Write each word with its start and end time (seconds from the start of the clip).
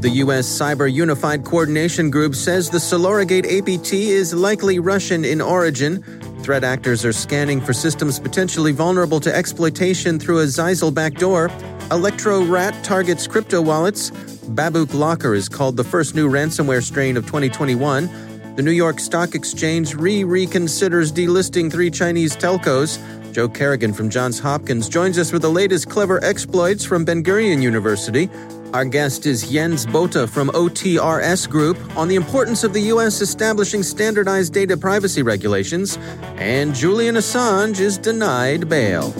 The 0.00 0.08
U.S. 0.24 0.48
Cyber 0.48 0.90
Unified 0.90 1.44
Coordination 1.44 2.10
Group 2.10 2.34
says 2.34 2.70
the 2.70 2.78
Solorigate 2.78 3.44
APT 3.44 3.92
is 3.92 4.32
likely 4.32 4.78
Russian 4.78 5.26
in 5.26 5.42
origin. 5.42 6.02
Threat 6.42 6.64
actors 6.64 7.04
are 7.04 7.12
scanning 7.12 7.60
for 7.60 7.74
systems 7.74 8.18
potentially 8.18 8.72
vulnerable 8.72 9.20
to 9.20 9.34
exploitation 9.34 10.18
through 10.18 10.38
a 10.38 10.44
Zyxel 10.44 10.94
backdoor. 10.94 11.48
ElectroRAT 11.90 12.82
targets 12.82 13.26
crypto 13.26 13.60
wallets. 13.60 14.10
Babuk 14.10 14.94
Locker 14.94 15.34
is 15.34 15.50
called 15.50 15.76
the 15.76 15.84
first 15.84 16.14
new 16.14 16.30
ransomware 16.30 16.82
strain 16.82 17.18
of 17.18 17.26
2021. 17.26 18.56
The 18.56 18.62
New 18.62 18.70
York 18.70 19.00
Stock 19.00 19.34
Exchange 19.34 19.94
re 19.94 20.22
reconsiders 20.22 21.12
delisting 21.12 21.70
three 21.70 21.90
Chinese 21.90 22.34
telcos. 22.34 22.98
Joe 23.32 23.50
Carrigan 23.50 23.92
from 23.92 24.08
Johns 24.08 24.38
Hopkins 24.38 24.88
joins 24.88 25.18
us 25.18 25.30
with 25.30 25.42
the 25.42 25.50
latest 25.50 25.90
clever 25.90 26.24
exploits 26.24 26.86
from 26.86 27.04
Ben 27.04 27.22
Gurion 27.22 27.62
University. 27.62 28.30
Our 28.72 28.84
guest 28.84 29.26
is 29.26 29.50
Jens 29.50 29.84
Bothe 29.84 30.28
from 30.30 30.48
OTRS 30.50 31.50
Group 31.50 31.76
on 31.96 32.06
the 32.06 32.14
importance 32.14 32.62
of 32.62 32.72
the 32.72 32.82
U.S. 32.82 33.20
establishing 33.20 33.82
standardized 33.82 34.54
data 34.54 34.76
privacy 34.76 35.22
regulations, 35.22 35.98
and 36.36 36.72
Julian 36.72 37.16
Assange 37.16 37.80
is 37.80 37.98
denied 37.98 38.68
bail. 38.68 39.10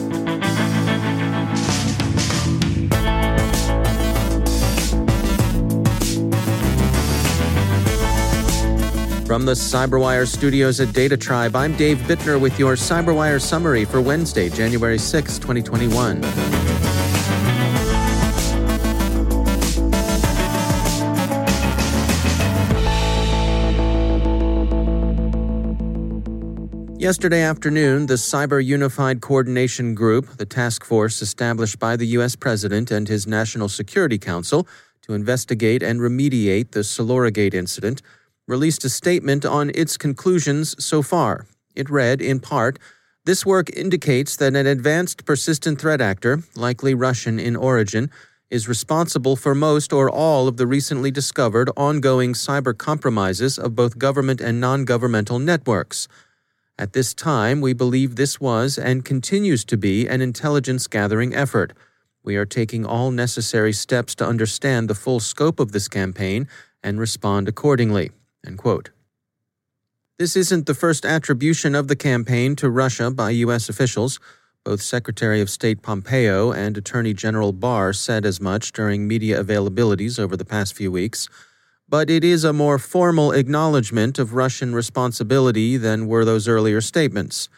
From 9.25 9.45
the 9.45 9.53
CyberWire 9.53 10.27
studios 10.27 10.79
at 10.79 10.93
Data 10.93 11.17
Tribe, 11.17 11.57
I'm 11.57 11.75
Dave 11.75 11.97
Bittner 11.99 12.39
with 12.39 12.57
your 12.57 12.75
CyberWire 12.75 13.41
summary 13.41 13.83
for 13.83 13.99
Wednesday, 13.99 14.49
January 14.49 14.97
6, 14.97 15.39
2021. 15.39 16.60
Yesterday 27.01 27.41
afternoon, 27.41 28.05
the 28.05 28.13
Cyber 28.13 28.63
Unified 28.63 29.21
Coordination 29.21 29.95
Group, 29.95 30.37
the 30.37 30.45
task 30.45 30.85
force 30.85 31.23
established 31.23 31.79
by 31.79 31.95
the 31.95 32.05
U.S. 32.17 32.35
President 32.35 32.91
and 32.91 33.07
his 33.07 33.25
National 33.25 33.69
Security 33.69 34.19
Council 34.19 34.67
to 35.01 35.15
investigate 35.15 35.81
and 35.81 35.99
remediate 35.99 36.73
the 36.73 36.81
Solorigate 36.81 37.55
incident, 37.55 38.03
released 38.47 38.85
a 38.85 38.89
statement 38.89 39.47
on 39.47 39.71
its 39.73 39.97
conclusions 39.97 40.75
so 40.77 41.01
far. 41.01 41.47
It 41.75 41.89
read, 41.89 42.21
in 42.21 42.39
part, 42.39 42.77
this 43.25 43.47
work 43.47 43.75
indicates 43.75 44.35
that 44.35 44.55
an 44.55 44.67
advanced 44.67 45.25
persistent 45.25 45.81
threat 45.81 46.01
actor, 46.01 46.43
likely 46.55 46.93
Russian 46.93 47.39
in 47.39 47.55
origin, 47.55 48.11
is 48.51 48.67
responsible 48.67 49.35
for 49.35 49.55
most 49.55 49.91
or 49.91 50.07
all 50.07 50.47
of 50.47 50.57
the 50.57 50.67
recently 50.67 51.09
discovered 51.09 51.71
ongoing 51.75 52.33
cyber 52.33 52.77
compromises 52.77 53.57
of 53.57 53.75
both 53.75 53.97
government 53.97 54.39
and 54.39 54.61
non 54.61 54.85
governmental 54.85 55.39
networks. 55.39 56.07
At 56.81 56.93
this 56.93 57.13
time, 57.13 57.61
we 57.61 57.73
believe 57.73 58.15
this 58.15 58.41
was 58.41 58.75
and 58.75 59.05
continues 59.05 59.63
to 59.65 59.77
be 59.77 60.07
an 60.07 60.19
intelligence 60.19 60.87
gathering 60.87 61.31
effort. 61.35 61.73
We 62.23 62.35
are 62.37 62.45
taking 62.47 62.87
all 62.87 63.11
necessary 63.11 63.71
steps 63.71 64.15
to 64.15 64.25
understand 64.25 64.89
the 64.89 64.95
full 64.95 65.19
scope 65.19 65.59
of 65.59 65.73
this 65.73 65.87
campaign 65.87 66.47
and 66.81 66.99
respond 66.99 67.47
accordingly. 67.47 68.09
This 70.17 70.35
isn't 70.35 70.65
the 70.65 70.73
first 70.73 71.05
attribution 71.05 71.75
of 71.75 71.87
the 71.87 71.95
campaign 71.95 72.55
to 72.55 72.67
Russia 72.67 73.11
by 73.11 73.29
U.S. 73.45 73.69
officials. 73.69 74.19
Both 74.63 74.81
Secretary 74.81 75.39
of 75.39 75.51
State 75.51 75.83
Pompeo 75.83 76.51
and 76.51 76.75
Attorney 76.75 77.13
General 77.13 77.53
Barr 77.53 77.93
said 77.93 78.25
as 78.25 78.41
much 78.41 78.71
during 78.71 79.07
media 79.07 79.43
availabilities 79.43 80.17
over 80.17 80.35
the 80.35 80.45
past 80.45 80.73
few 80.73 80.91
weeks 80.91 81.29
but 81.91 82.09
it 82.09 82.23
is 82.23 82.45
a 82.45 82.53
more 82.53 82.79
formal 82.79 83.33
acknowledgement 83.33 84.17
of 84.17 84.33
Russian 84.33 84.73
responsibility 84.73 85.75
than 85.75 86.07
were 86.07 86.23
those 86.23 86.47
earlier 86.47 86.79
statements. 86.79 87.49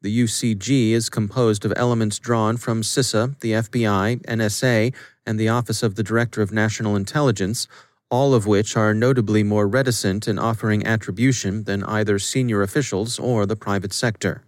The 0.00 0.24
UCG 0.24 0.92
is 0.92 1.10
composed 1.10 1.66
of 1.66 1.72
elements 1.76 2.18
drawn 2.18 2.56
from 2.56 2.80
CISA, 2.80 3.38
the 3.40 3.52
FBI, 3.52 4.22
NSA, 4.24 4.94
and 5.26 5.38
the 5.38 5.50
Office 5.50 5.82
of 5.82 5.96
the 5.96 6.02
Director 6.02 6.40
of 6.40 6.50
National 6.50 6.96
Intelligence, 6.96 7.68
all 8.10 8.32
of 8.32 8.46
which 8.46 8.74
are 8.74 8.94
notably 8.94 9.42
more 9.42 9.68
reticent 9.68 10.26
in 10.26 10.38
offering 10.38 10.86
attribution 10.86 11.64
than 11.64 11.84
either 11.84 12.18
senior 12.18 12.62
officials 12.62 13.18
or 13.18 13.44
the 13.44 13.56
private 13.56 13.92
sector. 13.92 14.44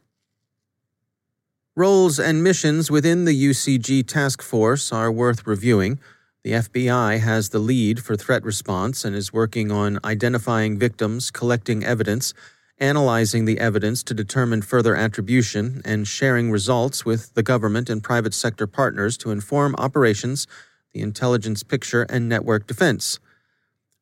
Roles 1.74 2.18
and 2.18 2.42
missions 2.42 2.90
within 2.90 3.26
the 3.26 3.50
UCG 3.50 4.06
task 4.06 4.40
force 4.40 4.92
are 4.92 5.12
worth 5.12 5.46
reviewing. 5.46 5.98
The 6.46 6.52
FBI 6.52 7.18
has 7.18 7.48
the 7.48 7.58
lead 7.58 8.04
for 8.04 8.14
threat 8.14 8.44
response 8.44 9.04
and 9.04 9.16
is 9.16 9.32
working 9.32 9.72
on 9.72 9.98
identifying 10.04 10.78
victims, 10.78 11.32
collecting 11.32 11.82
evidence, 11.82 12.34
analyzing 12.78 13.46
the 13.46 13.58
evidence 13.58 14.04
to 14.04 14.14
determine 14.14 14.62
further 14.62 14.94
attribution, 14.94 15.82
and 15.84 16.06
sharing 16.06 16.52
results 16.52 17.04
with 17.04 17.34
the 17.34 17.42
government 17.42 17.90
and 17.90 18.00
private 18.00 18.32
sector 18.32 18.68
partners 18.68 19.16
to 19.16 19.32
inform 19.32 19.74
operations, 19.76 20.46
the 20.92 21.00
intelligence 21.00 21.64
picture, 21.64 22.06
and 22.08 22.28
network 22.28 22.68
defense. 22.68 23.18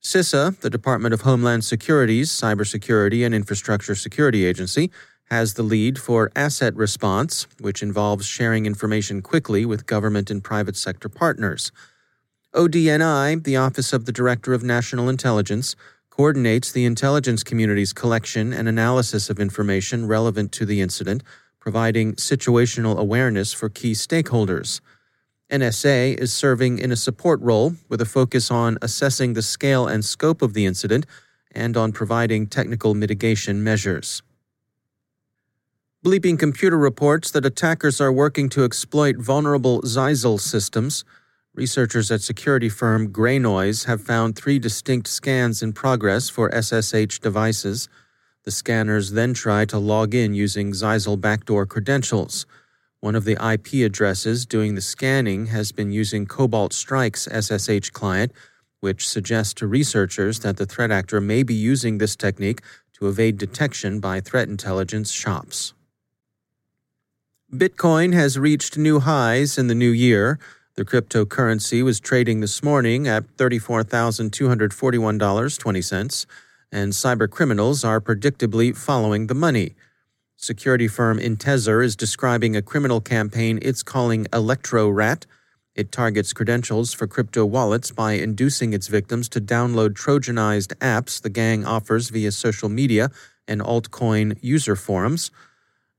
CISA, 0.03 0.61
the 0.61 0.69
Department 0.69 1.15
of 1.15 1.23
Homeland 1.23 1.65
Security's 1.65 2.31
Cybersecurity 2.31 3.25
and 3.25 3.35
Infrastructure 3.35 3.95
Security 3.95 4.45
Agency, 4.45 4.91
has 5.31 5.55
the 5.55 5.63
lead 5.63 5.99
for 5.99 6.31
asset 6.37 6.77
response, 6.77 7.47
which 7.59 7.83
involves 7.83 8.27
sharing 8.27 8.67
information 8.67 9.23
quickly 9.23 9.65
with 9.65 9.87
government 9.87 10.31
and 10.31 10.45
private 10.45 10.77
sector 10.77 11.09
partners. 11.09 11.73
ODNI, 12.55 13.43
the 13.43 13.57
Office 13.57 13.93
of 13.93 14.05
the 14.05 14.13
Director 14.13 14.53
of 14.55 14.63
National 14.63 15.09
Intelligence, 15.09 15.75
coordinates 16.09 16.71
the 16.71 16.85
intelligence 16.85 17.43
community's 17.43 17.93
collection 17.93 18.53
and 18.53 18.69
analysis 18.69 19.29
of 19.29 19.41
information 19.41 20.07
relevant 20.07 20.53
to 20.53 20.65
the 20.65 20.81
incident, 20.81 21.25
providing 21.59 22.15
situational 22.15 22.97
awareness 22.97 23.53
for 23.53 23.69
key 23.69 23.91
stakeholders. 23.91 24.81
NSA 25.51 26.17
is 26.17 26.33
serving 26.33 26.79
in 26.79 26.93
a 26.93 26.97
support 26.97 27.41
role 27.41 27.75
with 27.89 28.01
a 28.01 28.07
focus 28.07 28.53
on 28.53 28.79
assessing 28.81 29.33
the 29.33 29.43
scale 29.43 29.89
and 29.89 30.05
scope 30.05 30.41
of 30.41 30.55
the 30.55 30.65
incident 30.65 31.07
and 31.51 31.77
on 31.77 31.91
providing 31.91 32.47
technical 32.47 32.95
mitigation 32.95 33.65
measures. 33.65 34.23
Bleeping 36.05 36.39
Computer 36.39 36.79
reports 36.79 37.33
that 37.33 37.45
attackers 37.45 38.01
are 38.01 38.13
working 38.13 38.49
to 38.51 38.63
exploit 38.63 39.17
vulnerable 39.17 39.83
Zyxel 39.83 40.39
systems. 40.39 41.05
Researchers 41.55 42.11
at 42.11 42.21
security 42.21 42.69
firm 42.69 43.13
GreyNoise 43.13 43.85
have 43.85 44.03
found 44.03 44.35
three 44.35 44.59
distinct 44.59 45.07
scans 45.07 45.63
in 45.63 45.73
progress 45.73 46.29
for 46.29 46.51
SSH 46.51 47.21
devices. 47.21 47.89
The 48.43 48.51
scanners 48.51 49.13
then 49.13 49.35
try 49.35 49.65
to 49.67 49.79
log 49.79 50.17
in 50.17 50.35
using 50.35 50.73
Zyxel 50.73 51.21
backdoor 51.21 51.65
credentials. 51.67 52.45
One 52.99 53.15
of 53.15 53.25
the 53.25 53.39
IP 53.41 53.87
addresses 53.87 54.47
doing 54.47 54.75
the 54.75 54.81
scanning 54.81 55.47
has 55.47 55.71
been 55.71 55.93
using 55.93 56.27
Cobalt 56.27 56.73
Strike's 56.73 57.29
SSH 57.29 57.91
client, 57.91 58.33
which 58.81 59.09
suggests 59.09 59.55
to 59.55 59.69
researchers 59.69 60.41
that 60.41 60.57
the 60.57 60.67
threat 60.67 60.91
actor 60.91 61.21
may 61.21 61.45
be 61.45 61.55
using 61.55 61.99
this 61.99 62.17
technique 62.17 62.63
to 62.95 63.07
evade 63.07 63.39
detection 63.39 64.01
by 64.01 64.21
threat 64.21 64.49
intelligence 64.49 65.13
shops. 65.13 65.73
Bitcoin 67.53 68.13
has 68.13 68.41
reached 68.41 68.77
new 68.77 68.99
highs 68.99 69.57
in 69.57 69.69
the 69.69 69.75
new 69.75 69.91
year. 69.91 70.41
The 70.77 70.85
cryptocurrency 70.85 71.85
was 71.85 72.01
trading 72.01 72.41
this 72.41 72.61
morning 72.61 73.07
at 73.07 73.37
$34,241.20, 73.37 76.27
and 76.73 76.93
cybercriminals 76.93 77.87
are 77.87 78.01
predictably 78.01 78.77
following 78.77 79.29
the 79.29 79.37
money. 79.37 79.77
Security 80.37 80.89
firm 80.89 81.21
Intezer 81.21 81.85
is 81.85 81.95
describing 81.95 82.57
a 82.57 82.63
criminal 82.63 83.01
campaign 83.01 83.61
it's 83.63 83.85
calling 83.85 84.25
ElectroRAT. 84.33 85.27
It 85.77 85.93
targets 85.93 86.33
credentials 86.33 86.93
for 86.93 87.07
crypto 87.07 87.47
wallets 87.47 87.93
by 87.93 88.15
inducing 88.15 88.73
its 88.73 88.89
victims 88.89 89.29
to 89.29 89.41
download 89.41 89.91
Trojanized 89.91 90.75
apps 90.79 91.23
the 91.23 91.31
gang 91.31 91.65
offers 91.65 92.11
via 92.11 92.33
social 92.33 92.69
media 92.69 93.13
and 93.47 93.61
altcoin 93.61 94.37
user 94.43 94.75
forums. 94.75 95.31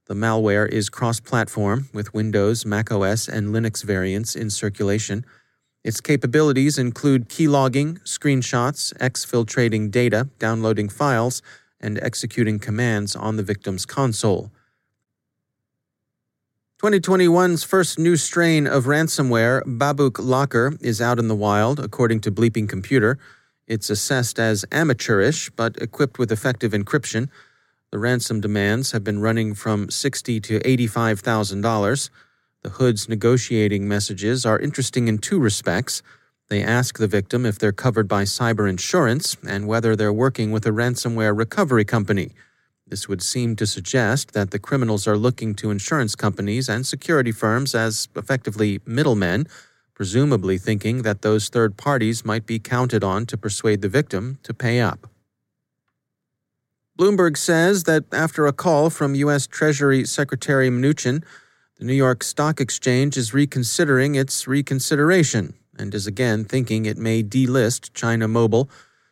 The 0.08 0.14
malware 0.14 0.70
is 0.70 0.90
cross 0.90 1.20
platform 1.20 1.90
with 1.92 2.14
Windows, 2.14 2.64
macOS, 2.64 3.28
and 3.28 3.50
Linux 3.50 3.84
variants 3.84 4.36
in 4.36 4.52
circulation. 4.52 5.26
Its 5.84 6.00
capabilities 6.00 6.78
include 6.78 7.28
keylogging, 7.28 8.00
screenshots, 8.04 8.94
exfiltrating 8.98 9.90
data, 9.90 10.30
downloading 10.38 10.90
files, 10.90 11.42
and 11.80 12.00
executing 12.04 12.60
commands 12.60 13.16
on 13.16 13.38
the 13.38 13.44
victim's 13.44 13.86
console. 13.86 14.52
2021's 16.84 17.64
first 17.64 17.98
new 17.98 18.16
strain 18.16 18.68
of 18.68 18.84
ransomware, 18.84 19.64
Babuk 19.64 20.18
Locker, 20.20 20.78
is 20.82 21.02
out 21.02 21.18
in 21.18 21.30
the 21.30 21.36
wild, 21.36 21.80
according 21.80 22.20
to 22.22 22.32
Bleeping 22.32 22.70
Computer. 22.70 23.18
It's 23.66 23.90
assessed 23.90 24.38
as 24.38 24.66
amateurish, 24.72 25.50
but 25.52 25.76
equipped 25.82 26.20
with 26.20 26.32
effective 26.32 26.74
encryption. 26.74 27.30
The 27.96 28.00
ransom 28.00 28.42
demands 28.42 28.92
have 28.92 29.06
been 29.06 29.22
running 29.22 29.54
from 29.54 29.90
sixty 29.90 30.42
to 30.42 30.60
eighty-five 30.68 31.22
thousand 31.22 31.62
dollars. 31.62 32.10
The 32.62 32.72
hood's 32.72 33.08
negotiating 33.08 33.88
messages 33.88 34.46
are 34.46 34.60
interesting 34.60 35.08
in 35.08 35.18
two 35.18 35.40
respects. 35.40 36.02
They 36.50 36.62
ask 36.62 36.98
the 36.98 37.08
victim 37.08 37.46
if 37.46 37.58
they're 37.58 37.72
covered 37.72 38.10
by 38.10 38.24
cyber 38.24 38.70
insurance 38.70 39.38
and 39.48 39.66
whether 39.66 39.96
they're 39.96 40.12
working 40.12 40.52
with 40.52 40.66
a 40.66 40.72
ransomware 40.72 41.34
recovery 41.38 41.86
company. 41.86 42.32
This 42.86 43.08
would 43.08 43.22
seem 43.22 43.56
to 43.56 43.66
suggest 43.66 44.34
that 44.34 44.52
the 44.52 44.60
criminals 44.60 45.08
are 45.08 45.16
looking 45.16 45.56
to 45.56 45.72
insurance 45.72 46.16
companies 46.16 46.68
and 46.68 46.86
security 46.86 47.32
firms 47.32 47.74
as 47.74 48.10
effectively 48.14 48.82
middlemen, 48.86 49.48
presumably 49.94 50.58
thinking 50.58 51.04
that 51.04 51.22
those 51.22 51.48
third 51.48 51.78
parties 51.78 52.26
might 52.26 52.46
be 52.46 52.60
counted 52.60 53.06
on 53.06 53.26
to 53.28 53.38
persuade 53.38 53.82
the 53.82 53.88
victim 53.88 54.38
to 54.44 54.54
pay 54.54 54.82
up. 54.82 55.08
Bloomberg 56.98 57.36
says 57.36 57.84
that 57.84 58.06
after 58.14 58.48
a 58.48 58.54
call 58.54 58.90
from 58.90 59.16
U.S. 59.16 59.48
Treasury 59.48 60.06
Secretary 60.06 60.70
Mnuchin, 60.70 61.26
the 61.78 61.84
New 61.84 61.94
York 61.94 62.24
Stock 62.24 62.62
Exchange 62.62 63.18
is 63.18 63.34
reconsidering 63.34 64.16
its 64.16 64.48
reconsideration 64.48 65.56
and 65.78 65.94
is 65.94 66.08
again 66.08 66.46
thinking 66.46 66.86
it 66.86 66.98
may 66.98 67.22
delist 67.22 67.94
China 67.94 68.30
Mobile, 68.30 68.70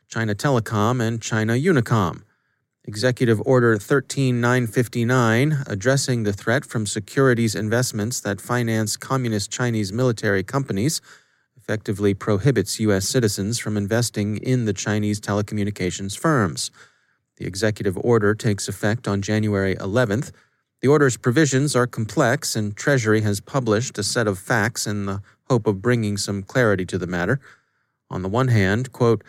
China 0.07 0.33
Telecom, 0.33 1.05
and 1.05 1.21
China 1.21 1.53
Unicom. 1.53 2.21
Executive 2.85 3.41
Order 3.45 3.77
13959, 3.77 5.63
addressing 5.67 6.23
the 6.23 6.31
threat 6.31 6.63
from 6.63 6.85
securities 6.85 7.53
investments 7.53 8.21
that 8.21 8.39
finance 8.39 8.95
communist 8.95 9.51
Chinese 9.51 9.91
military 9.91 10.43
companies, 10.43 11.01
effectively 11.57 12.13
prohibits 12.13 12.79
U.S. 12.79 13.09
citizens 13.09 13.59
from 13.59 13.75
investing 13.75 14.37
in 14.37 14.63
the 14.63 14.73
Chinese 14.73 15.19
telecommunications 15.19 16.17
firms. 16.17 16.71
The 17.43 17.49
executive 17.49 17.97
order 17.97 18.33
takes 18.33 18.69
effect 18.69 19.05
on 19.05 19.21
January 19.21 19.75
11th. 19.75 20.31
The 20.79 20.87
order's 20.87 21.17
provisions 21.17 21.75
are 21.75 21.85
complex, 21.85 22.55
and 22.55 22.73
Treasury 22.73 23.19
has 23.19 23.41
published 23.41 23.97
a 23.97 24.03
set 24.03 24.27
of 24.27 24.39
facts 24.39 24.87
in 24.87 25.07
the 25.07 25.21
hope 25.49 25.67
of 25.67 25.81
bringing 25.81 26.15
some 26.15 26.43
clarity 26.43 26.85
to 26.85 26.97
the 26.97 27.05
matter. 27.05 27.41
On 28.09 28.21
the 28.21 28.29
one 28.29 28.47
hand, 28.47 28.93
quote, 28.93 29.25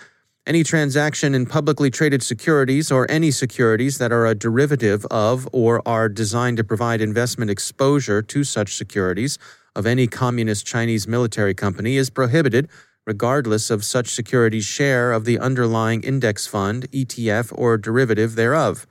any 0.47 0.63
transaction 0.63 1.35
in 1.35 1.45
publicly 1.45 1.91
traded 1.91 2.23
securities 2.23 2.93
or 2.93 3.11
any 3.11 3.33
securities 3.33 3.99
that 3.99 4.13
are 4.13 4.27
a 4.27 4.37
derivative 4.37 5.05
of 5.07 5.49
or 5.53 5.83
are 5.85 6.09
designed 6.09 6.59
to 6.59 6.63
provide 6.63 7.01
investment 7.01 7.51
exposure 7.51 8.23
to 8.23 8.45
such 8.45 8.77
securities 8.77 9.41
of 9.75 9.87
any 9.87 10.07
communist 10.07 10.65
Chinese 10.65 11.09
military 11.09 11.53
company 11.53 11.97
is 11.97 12.11
prohibited 12.11 12.69
regardless 13.07 13.71
of 13.71 13.85
such 13.85 14.09
securities' 14.09 14.65
share 14.65 15.13
of 15.13 15.25
the 15.25 15.39
underlying 15.39 16.03
index 16.03 16.47
fund, 16.47 16.91
ETF, 16.91 17.53
or 17.57 17.77
derivative 17.77 18.35
thereof. 18.35 18.87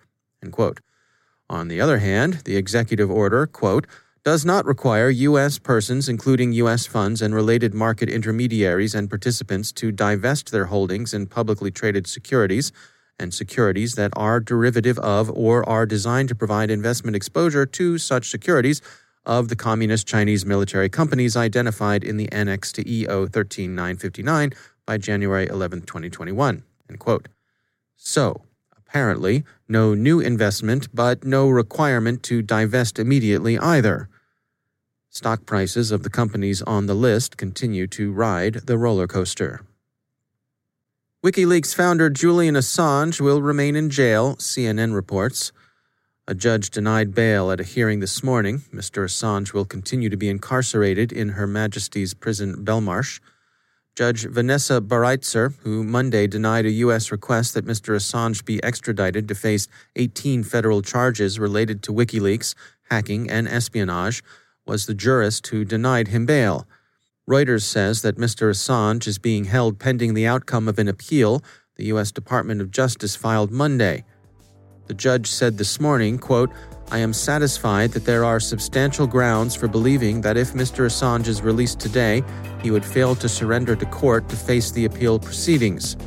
On 1.49 1.67
the 1.67 1.81
other 1.81 1.99
hand, 1.99 2.41
the 2.45 2.55
executive 2.55 3.09
order, 3.09 3.45
quote, 3.47 3.87
does 4.23 4.45
not 4.45 4.65
require 4.65 5.09
U.S. 5.09 5.59
persons, 5.59 6.07
including 6.07 6.53
U.S. 6.53 6.85
funds 6.85 7.21
and 7.21 7.35
related 7.35 7.73
market 7.73 8.09
intermediaries 8.09 8.95
and 8.95 9.09
participants, 9.09 9.71
to 9.73 9.91
divest 9.91 10.51
their 10.51 10.65
holdings 10.65 11.13
in 11.13 11.27
publicly 11.27 11.71
traded 11.71 12.07
securities 12.07 12.71
and 13.19 13.33
securities 13.33 13.95
that 13.95 14.11
are 14.15 14.39
derivative 14.39 14.97
of 14.99 15.29
or 15.31 15.67
are 15.67 15.85
designed 15.85 16.29
to 16.29 16.35
provide 16.35 16.71
investment 16.71 17.15
exposure 17.15 17.65
to 17.65 17.97
such 17.97 18.29
securities 18.29 18.81
of 19.25 19.49
the 19.49 19.55
Communist 19.55 20.07
Chinese 20.07 20.45
military 20.45 20.89
companies 20.89 21.35
identified 21.35 22.03
in 22.03 22.17
the 22.17 22.31
Annex 22.31 22.71
to 22.73 22.89
EO 22.89 23.27
13959 23.27 24.51
by 24.85 24.97
January 24.97 25.47
11, 25.47 25.81
2021. 25.81 26.63
End 26.89 26.99
quote. 26.99 27.29
So, 27.95 28.41
apparently, 28.75 29.43
no 29.67 29.93
new 29.93 30.19
investment, 30.19 30.87
but 30.93 31.23
no 31.23 31.49
requirement 31.49 32.21
to 32.23 32.41
divest 32.41 32.99
immediately 32.99 33.57
either. 33.57 34.09
Stock 35.09 35.45
prices 35.45 35.91
of 35.91 36.03
the 36.03 36.09
companies 36.09 36.61
on 36.63 36.87
the 36.87 36.95
list 36.95 37.37
continue 37.37 37.87
to 37.87 38.11
ride 38.11 38.55
the 38.65 38.77
roller 38.77 39.07
coaster. 39.07 39.61
WikiLeaks 41.23 41.73
founder 41.73 42.09
Julian 42.09 42.55
Assange 42.55 43.21
will 43.21 43.41
remain 43.41 43.77
in 43.77 43.89
jail, 43.89 44.35
CNN 44.35 44.93
reports. 44.93 45.53
A 46.25 46.33
judge 46.33 46.69
denied 46.69 47.13
bail 47.13 47.51
at 47.51 47.59
a 47.59 47.65
hearing 47.65 47.99
this 47.99 48.23
morning. 48.23 48.59
Mr. 48.73 49.03
Assange 49.03 49.51
will 49.51 49.65
continue 49.65 50.09
to 50.09 50.15
be 50.15 50.29
incarcerated 50.29 51.11
in 51.11 51.29
Her 51.29 51.45
Majesty's 51.45 52.13
Prison 52.13 52.63
Belmarsh. 52.63 53.19
Judge 53.93 54.25
Vanessa 54.25 54.79
Baraitser, 54.79 55.53
who 55.63 55.83
Monday 55.83 56.25
denied 56.27 56.65
a 56.65 56.71
U.S. 56.71 57.11
request 57.11 57.53
that 57.53 57.65
Mr. 57.65 57.93
Assange 57.93 58.45
be 58.45 58.63
extradited 58.63 59.27
to 59.27 59.35
face 59.35 59.67
18 59.97 60.45
federal 60.45 60.81
charges 60.81 61.39
related 61.39 61.83
to 61.83 61.91
WikiLeaks, 61.91 62.55
hacking, 62.89 63.29
and 63.29 63.45
espionage, 63.45 64.23
was 64.65 64.85
the 64.85 64.95
jurist 64.95 65.45
who 65.47 65.65
denied 65.65 66.07
him 66.07 66.25
bail. 66.25 66.65
Reuters 67.29 67.63
says 67.63 68.01
that 68.01 68.15
Mr. 68.15 68.49
Assange 68.49 69.07
is 69.07 69.17
being 69.17 69.43
held 69.43 69.77
pending 69.77 70.13
the 70.13 70.25
outcome 70.25 70.69
of 70.69 70.79
an 70.79 70.87
appeal 70.87 71.43
the 71.75 71.85
U.S. 71.85 72.13
Department 72.13 72.61
of 72.61 72.71
Justice 72.71 73.15
filed 73.17 73.51
Monday. 73.51 74.05
The 74.93 74.99
judge 74.99 75.25
said 75.25 75.57
this 75.57 75.79
morning, 75.79 76.19
quote, 76.19 76.51
I 76.91 76.99
am 76.99 77.13
satisfied 77.13 77.93
that 77.93 78.05
there 78.05 78.23
are 78.23 78.39
substantial 78.39 79.07
grounds 79.07 79.55
for 79.55 79.67
believing 79.67 80.21
that 80.21 80.37
if 80.37 80.53
Mr. 80.53 80.85
Assange 80.85 81.27
is 81.27 81.41
released 81.41 81.79
today, 81.79 82.21
he 82.61 82.69
would 82.69 82.85
fail 82.85 83.15
to 83.15 83.27
surrender 83.27 83.75
to 83.75 83.87
court 83.87 84.29
to 84.29 84.35
face 84.35 84.69
the 84.69 84.85
appeal 84.85 85.17
proceedings. 85.17 85.97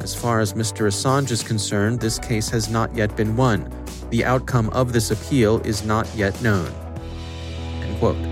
As 0.00 0.14
far 0.14 0.40
as 0.40 0.54
Mr. 0.54 0.86
Assange 0.86 1.30
is 1.30 1.42
concerned, 1.42 2.00
this 2.00 2.18
case 2.18 2.48
has 2.48 2.70
not 2.70 2.96
yet 2.96 3.14
been 3.18 3.36
won. 3.36 3.70
The 4.08 4.24
outcome 4.24 4.70
of 4.70 4.94
this 4.94 5.10
appeal 5.10 5.60
is 5.66 5.84
not 5.84 6.08
yet 6.16 6.40
known. 6.40 6.72
End 7.82 7.98
quote. 7.98 8.31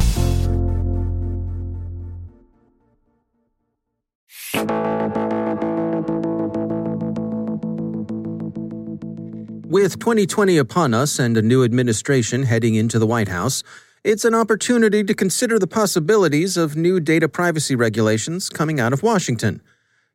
With 9.81 9.97
2020 9.97 10.59
upon 10.59 10.93
us 10.93 11.17
and 11.17 11.35
a 11.35 11.41
new 11.41 11.63
administration 11.63 12.43
heading 12.43 12.75
into 12.75 12.99
the 12.99 13.07
White 13.07 13.29
House, 13.29 13.63
it's 14.03 14.23
an 14.23 14.35
opportunity 14.35 15.03
to 15.03 15.15
consider 15.15 15.57
the 15.57 15.65
possibilities 15.65 16.55
of 16.55 16.75
new 16.75 16.99
data 16.99 17.27
privacy 17.27 17.75
regulations 17.75 18.47
coming 18.47 18.79
out 18.79 18.93
of 18.93 19.01
Washington. 19.01 19.59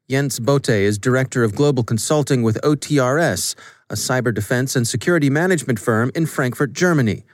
Jens 0.09 0.39
Bothe 0.39 0.69
is 0.69 0.99
Director 0.99 1.43
of 1.43 1.57
Global 1.57 1.83
Consulting 1.83 2.45
with 2.45 2.61
OTRS, 2.63 3.57
a 3.91 3.95
cyber 3.95 4.33
defense 4.33 4.77
and 4.77 4.87
security 4.87 5.31
management 5.31 5.81
firm 5.81 6.13
in 6.15 6.27
Frankfurt, 6.27 6.73
Germany. 6.73 7.25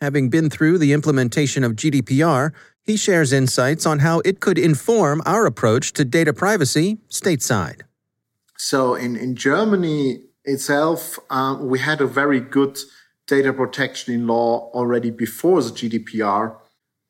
Having 0.00 0.30
been 0.30 0.48
through 0.48 0.78
the 0.78 0.94
implementation 0.94 1.62
of 1.62 1.72
GDPR, 1.72 2.52
he 2.82 2.96
shares 2.96 3.34
insights 3.34 3.84
on 3.84 3.98
how 3.98 4.20
it 4.20 4.40
could 4.40 4.56
inform 4.56 5.20
our 5.26 5.44
approach 5.44 5.92
to 5.92 6.06
data 6.06 6.32
privacy 6.32 6.96
stateside. 7.10 7.82
So, 8.56 8.94
in, 8.94 9.14
in 9.14 9.36
Germany, 9.36 10.22
itself, 10.44 11.18
um, 11.30 11.68
we 11.68 11.78
had 11.78 12.00
a 12.00 12.06
very 12.06 12.40
good 12.40 12.78
data 13.26 13.52
protection 13.52 14.14
in 14.14 14.26
law 14.26 14.70
already 14.74 15.10
before 15.10 15.62
the 15.62 15.70
GDPR 15.70 16.56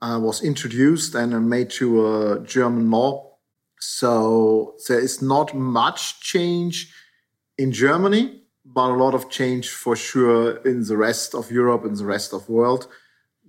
uh, 0.03 0.19
was 0.21 0.43
introduced 0.43 1.15
and 1.15 1.49
made 1.49 1.71
to 1.71 2.07
a 2.07 2.41
German 2.45 2.91
law. 2.91 3.37
So 3.81 4.75
there 4.89 5.01
is 5.01 5.23
not 5.23 5.55
much 5.55 6.21
change 6.21 6.93
in 7.57 7.73
Germany, 7.73 8.43
but 8.65 8.91
a 8.91 8.95
lot 8.95 9.15
of 9.15 9.31
change 9.31 9.71
for 9.71 9.97
sure 9.97 10.57
in 10.59 10.85
the 10.85 10.97
rest 10.97 11.35
of 11.35 11.51
Europe 11.51 11.85
and 11.85 11.97
the 11.97 12.05
rest 12.05 12.33
of 12.33 12.47
the 12.47 12.53
world 12.53 12.87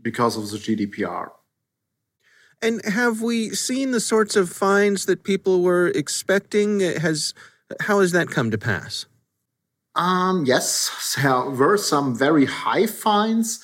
because 0.01 0.37
of 0.37 0.49
the 0.51 0.57
GDPR. 0.57 1.29
And 2.61 2.83
have 2.85 3.21
we 3.21 3.49
seen 3.49 3.91
the 3.91 3.99
sorts 3.99 4.35
of 4.35 4.49
fines 4.49 5.05
that 5.05 5.23
people 5.23 5.61
were 5.61 5.87
expecting? 5.89 6.79
Has 6.79 7.33
how 7.81 7.99
has 7.99 8.11
that 8.13 8.29
come 8.29 8.51
to 8.51 8.57
pass? 8.57 9.05
Um, 9.95 10.45
yes, 10.45 11.15
there 11.21 11.49
were 11.49 11.77
some 11.77 12.15
very 12.15 12.45
high 12.45 12.87
fines, 12.87 13.63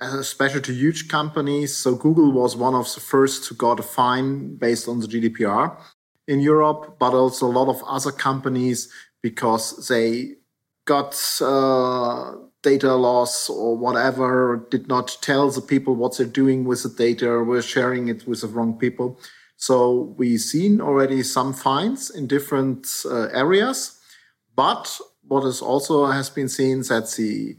especially 0.00 0.62
to 0.62 0.72
huge 0.72 1.08
companies. 1.08 1.76
So 1.76 1.94
Google 1.94 2.32
was 2.32 2.56
one 2.56 2.74
of 2.74 2.92
the 2.92 3.00
first 3.00 3.44
to 3.44 3.54
got 3.54 3.80
a 3.80 3.82
fine 3.82 4.56
based 4.56 4.88
on 4.88 5.00
the 5.00 5.06
GDPR 5.06 5.76
in 6.26 6.40
Europe, 6.40 6.96
but 6.98 7.14
also 7.14 7.46
a 7.46 7.56
lot 7.58 7.68
of 7.68 7.82
other 7.84 8.12
companies 8.12 8.92
because 9.22 9.88
they 9.88 10.34
got 10.84 11.14
uh, 11.40 12.34
data 12.62 12.94
loss 12.94 13.48
or 13.48 13.76
whatever, 13.76 14.66
did 14.70 14.88
not 14.88 15.16
tell 15.20 15.50
the 15.50 15.60
people 15.60 15.94
what 15.94 16.16
they're 16.16 16.26
doing 16.26 16.64
with 16.64 16.82
the 16.82 16.88
data, 16.88 17.28
were 17.44 17.62
sharing 17.62 18.08
it 18.08 18.26
with 18.26 18.40
the 18.40 18.48
wrong 18.48 18.78
people. 18.78 19.18
So 19.56 20.14
we've 20.16 20.40
seen 20.40 20.80
already 20.80 21.22
some 21.22 21.52
fines 21.52 22.10
in 22.10 22.26
different 22.26 22.86
uh, 23.04 23.28
areas, 23.32 23.98
but 24.54 24.98
what 25.28 25.44
is 25.44 25.60
also 25.60 26.06
has 26.06 26.30
been 26.30 26.48
seen 26.48 26.82
that 26.82 27.10
the 27.16 27.56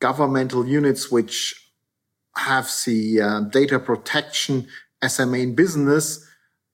governmental 0.00 0.66
units 0.66 1.10
which 1.10 1.70
have 2.36 2.68
the 2.84 3.20
uh, 3.20 3.40
data 3.40 3.78
protection 3.78 4.66
as 5.00 5.20
a 5.20 5.26
main 5.26 5.54
business 5.54 6.26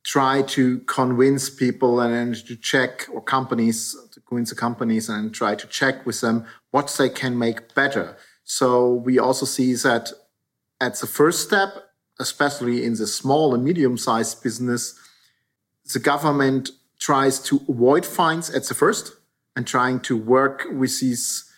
try 0.02 0.40
to 0.42 0.78
convince 0.80 1.50
people 1.50 2.00
and 2.00 2.34
to 2.46 2.56
check 2.56 3.06
or 3.12 3.20
companies 3.20 3.94
to 4.12 4.20
convince 4.20 4.50
the 4.50 4.56
companies 4.56 5.08
and 5.08 5.34
try 5.34 5.54
to 5.54 5.66
check 5.66 6.06
with 6.06 6.20
them 6.22 6.46
what 6.70 6.94
they 6.98 7.08
can 7.08 7.38
make 7.38 7.74
better. 7.74 8.16
So 8.44 8.94
we 8.94 9.18
also 9.18 9.44
see 9.44 9.74
that 9.74 10.10
at 10.80 10.94
the 10.96 11.06
first 11.06 11.46
step 11.46 11.70
especially 12.18 12.84
in 12.84 12.94
the 12.94 13.06
small 13.06 13.54
and 13.54 13.64
medium 13.64 13.96
sized 13.96 14.42
business 14.42 14.98
the 15.92 15.98
government 15.98 16.70
tries 16.98 17.38
to 17.38 17.60
avoid 17.68 18.04
fines 18.04 18.50
at 18.50 18.64
the 18.64 18.74
first 18.74 19.12
and 19.56 19.66
trying 19.66 20.00
to 20.00 20.16
work 20.16 20.66
with 20.72 21.00
these 21.00 21.50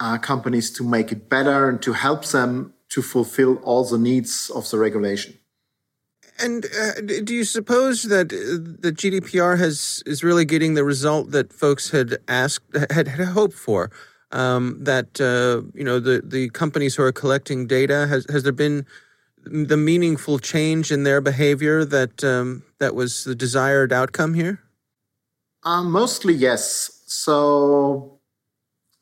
uh, 0.00 0.18
companies 0.18 0.70
to 0.72 0.84
make 0.84 1.12
it 1.12 1.28
better 1.28 1.68
and 1.68 1.80
to 1.82 1.92
help 1.92 2.24
them 2.26 2.74
to 2.88 3.02
fulfill 3.02 3.56
all 3.56 3.84
the 3.84 3.98
needs 3.98 4.50
of 4.54 4.68
the 4.70 4.78
regulation. 4.78 5.38
And 6.38 6.66
uh, 6.66 7.00
do 7.00 7.34
you 7.34 7.44
suppose 7.44 8.04
that 8.04 8.32
uh, 8.32 8.76
the 8.80 8.92
GDPR 8.92 9.58
has 9.58 10.02
is 10.04 10.22
really 10.22 10.44
getting 10.44 10.74
the 10.74 10.84
result 10.84 11.30
that 11.30 11.52
folks 11.52 11.90
had 11.90 12.18
asked 12.28 12.64
had, 12.90 13.08
had 13.08 13.28
hoped 13.28 13.54
for? 13.54 13.90
Um, 14.32 14.78
that 14.82 15.20
uh, 15.20 15.62
you 15.72 15.84
know 15.84 15.98
the 15.98 16.20
the 16.22 16.50
companies 16.50 16.96
who 16.96 17.02
are 17.04 17.12
collecting 17.12 17.66
data 17.66 18.06
has 18.08 18.26
has 18.28 18.42
there 18.42 18.52
been 18.52 18.84
the 19.46 19.76
meaningful 19.76 20.38
change 20.38 20.90
in 20.90 21.04
their 21.04 21.20
behavior 21.20 21.84
that 21.84 22.22
um, 22.22 22.64
that 22.80 22.94
was 22.94 23.24
the 23.24 23.34
desired 23.34 23.92
outcome 23.92 24.34
here? 24.34 24.60
Uh, 25.62 25.82
mostly 25.82 26.34
yes. 26.34 26.95
So 27.06 28.20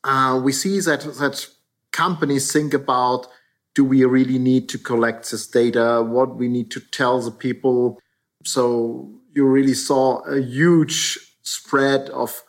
uh, 0.03 0.39
we 0.43 0.51
see 0.51 0.79
that 0.79 1.01
that 1.19 1.47
companies 1.91 2.51
think 2.51 2.73
about 2.73 3.27
do 3.73 3.83
we 3.83 4.05
really 4.05 4.39
need 4.39 4.69
to 4.69 4.77
collect 4.77 5.29
this 5.29 5.47
data? 5.47 6.01
What 6.01 6.37
we 6.37 6.47
need 6.47 6.71
to 6.71 6.79
tell 6.79 7.19
the 7.21 7.31
people? 7.31 7.99
So 8.45 9.11
you 9.33 9.45
really 9.45 9.73
saw 9.73 10.19
a 10.21 10.39
huge 10.39 11.19
spread 11.41 12.09
of 12.11 12.41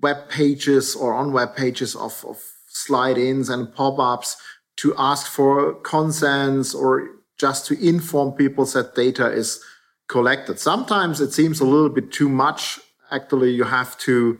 web 0.00 0.28
pages 0.28 0.94
or 0.94 1.12
on 1.12 1.32
web 1.32 1.56
pages 1.56 1.96
of, 1.96 2.24
of 2.24 2.40
slide-ins 2.68 3.48
and 3.48 3.74
pop-ups 3.74 4.36
to 4.76 4.94
ask 4.96 5.26
for 5.26 5.74
consents 5.82 6.74
or 6.74 7.08
just 7.38 7.66
to 7.66 7.86
inform 7.86 8.32
people 8.32 8.64
that 8.66 8.94
data 8.94 9.26
is 9.32 9.60
collected. 10.06 10.60
Sometimes 10.60 11.20
it 11.20 11.32
seems 11.32 11.60
a 11.60 11.64
little 11.64 11.88
bit 11.88 12.12
too 12.12 12.28
much. 12.28 12.78
Actually, 13.10 13.50
you 13.50 13.64
have 13.64 13.98
to 13.98 14.38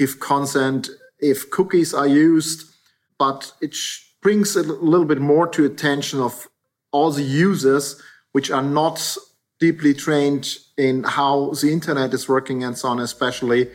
give 0.00 0.18
consent 0.18 0.88
if 1.18 1.50
cookies 1.50 1.92
are 1.92 2.06
used, 2.06 2.74
but 3.18 3.52
it 3.60 3.76
brings 4.22 4.56
a 4.56 4.62
little 4.62 5.04
bit 5.04 5.20
more 5.20 5.46
to 5.46 5.66
attention 5.66 6.20
of 6.20 6.48
all 6.90 7.10
the 7.10 7.22
users 7.22 8.00
which 8.32 8.50
are 8.50 8.62
not 8.62 9.16
deeply 9.58 9.92
trained 9.92 10.56
in 10.78 11.04
how 11.04 11.50
the 11.60 11.70
internet 11.70 12.14
is 12.14 12.26
working 12.30 12.64
and 12.64 12.78
so 12.78 12.88
on, 12.88 12.98
especially 13.00 13.68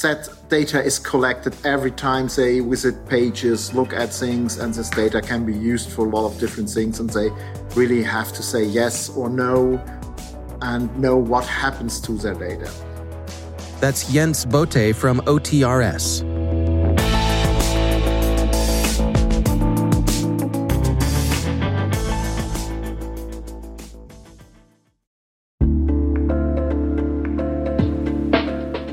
that 0.00 0.26
data 0.48 0.82
is 0.82 0.98
collected 0.98 1.54
every 1.66 1.90
time 1.90 2.28
they 2.34 2.60
visit 2.60 3.06
pages, 3.06 3.74
look 3.74 3.92
at 3.92 4.10
things, 4.10 4.56
and 4.56 4.72
this 4.72 4.88
data 4.88 5.20
can 5.20 5.44
be 5.44 5.52
used 5.52 5.90
for 5.90 6.06
a 6.06 6.08
lot 6.08 6.24
of 6.24 6.40
different 6.40 6.70
things, 6.70 6.98
and 6.98 7.10
they 7.10 7.28
really 7.76 8.02
have 8.02 8.32
to 8.32 8.42
say 8.42 8.64
yes 8.64 9.10
or 9.10 9.28
no 9.28 9.76
and 10.62 10.82
know 10.98 11.18
what 11.18 11.44
happens 11.44 12.00
to 12.00 12.12
their 12.16 12.34
data. 12.34 12.91
That's 13.82 14.12
Jens 14.12 14.46
Bothe 14.46 14.94
from 14.94 15.18
OTRS. 15.22 16.22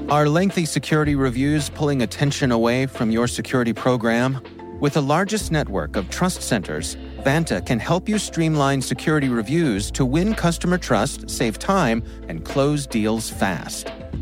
Are 0.09 0.27
lengthy 0.27 0.65
security 0.65 1.13
reviews 1.13 1.69
pulling 1.69 2.01
attention 2.01 2.51
away 2.51 2.87
from 2.87 3.11
your 3.11 3.27
security 3.27 3.73
program? 3.73 4.41
With 4.79 4.93
the 4.93 5.03
largest 5.03 5.51
network 5.51 5.97
of 5.97 6.09
trust 6.09 6.41
centers, 6.41 6.95
Vanta 7.23 7.63
can 7.63 7.77
help 7.77 8.09
you 8.09 8.17
streamline 8.17 8.81
security 8.81 9.29
reviews 9.29 9.91
to 9.91 10.03
win 10.03 10.33
customer 10.33 10.79
trust, 10.79 11.29
save 11.29 11.59
time, 11.59 12.01
and 12.27 12.43
close 12.43 12.87
deals 12.87 13.29
fast. 13.29 13.91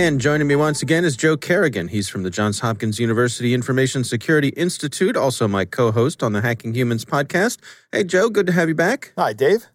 And 0.00 0.18
joining 0.18 0.46
me 0.46 0.56
once 0.56 0.80
again 0.80 1.04
is 1.04 1.14
Joe 1.14 1.36
Carrigan. 1.36 1.88
He's 1.88 2.08
from 2.08 2.22
the 2.22 2.30
Johns 2.30 2.60
Hopkins 2.60 2.98
University 2.98 3.52
Information 3.52 4.02
Security 4.02 4.48
Institute, 4.48 5.14
also 5.14 5.46
my 5.46 5.66
co 5.66 5.92
host 5.92 6.22
on 6.22 6.32
the 6.32 6.40
Hacking 6.40 6.72
Humans 6.72 7.04
podcast. 7.04 7.58
Hey, 7.92 8.04
Joe, 8.04 8.30
good 8.30 8.46
to 8.46 8.52
have 8.52 8.70
you 8.70 8.74
back. 8.74 9.12
Hi, 9.18 9.34
Dave. 9.34 9.66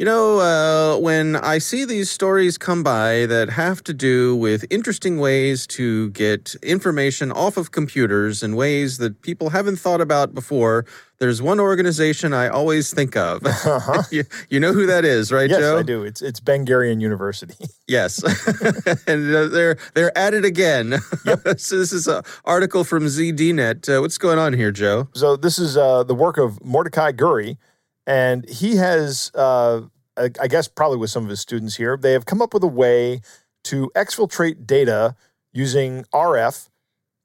You 0.00 0.06
know, 0.06 0.40
uh, 0.40 0.98
when 0.98 1.36
I 1.36 1.58
see 1.58 1.84
these 1.84 2.10
stories 2.10 2.56
come 2.56 2.82
by 2.82 3.26
that 3.26 3.50
have 3.50 3.84
to 3.84 3.92
do 3.92 4.34
with 4.34 4.64
interesting 4.70 5.18
ways 5.20 5.66
to 5.76 6.08
get 6.12 6.54
information 6.62 7.30
off 7.30 7.58
of 7.58 7.72
computers 7.72 8.42
in 8.42 8.56
ways 8.56 8.96
that 8.96 9.20
people 9.20 9.50
haven't 9.50 9.76
thought 9.76 10.00
about 10.00 10.34
before, 10.34 10.86
there's 11.18 11.42
one 11.42 11.60
organization 11.60 12.32
I 12.32 12.48
always 12.48 12.94
think 12.94 13.14
of. 13.14 13.42
Uh-huh. 13.70 14.02
you, 14.10 14.24
you, 14.48 14.58
know 14.58 14.72
who 14.72 14.86
that 14.86 15.04
is, 15.04 15.30
right, 15.30 15.50
yes, 15.50 15.58
Joe? 15.58 15.74
Yes, 15.74 15.80
I 15.80 15.82
do. 15.82 16.02
It's 16.02 16.22
it's 16.22 16.40
Ben 16.40 16.64
Gurion 16.64 17.02
University. 17.02 17.66
yes, 17.86 18.22
and 19.06 19.34
uh, 19.34 19.48
they're 19.48 19.76
they're 19.92 20.16
at 20.16 20.32
it 20.32 20.46
again. 20.46 20.98
Yep. 21.26 21.60
so 21.60 21.76
this 21.76 21.92
is 21.92 22.08
an 22.08 22.22
article 22.46 22.84
from 22.84 23.04
ZDNet. 23.04 23.94
Uh, 23.94 24.00
what's 24.00 24.16
going 24.16 24.38
on 24.38 24.54
here, 24.54 24.72
Joe? 24.72 25.08
So 25.12 25.36
this 25.36 25.58
is 25.58 25.76
uh, 25.76 26.04
the 26.04 26.14
work 26.14 26.38
of 26.38 26.64
Mordecai 26.64 27.12
Guri 27.12 27.58
and 28.06 28.48
he 28.48 28.76
has, 28.76 29.30
uh, 29.34 29.82
I 30.16 30.48
guess, 30.48 30.68
probably 30.68 30.98
with 30.98 31.10
some 31.10 31.24
of 31.24 31.30
his 31.30 31.40
students 31.40 31.76
here, 31.76 31.96
they 31.96 32.12
have 32.12 32.26
come 32.26 32.42
up 32.42 32.52
with 32.54 32.62
a 32.62 32.68
way 32.68 33.20
to 33.64 33.90
exfiltrate 33.94 34.66
data 34.66 35.14
using 35.52 36.04
RF. 36.12 36.68